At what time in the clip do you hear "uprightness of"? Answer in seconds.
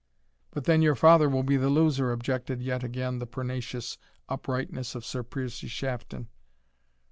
4.27-5.05